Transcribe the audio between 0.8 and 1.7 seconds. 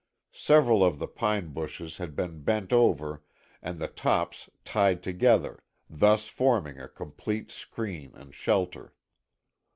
of the pine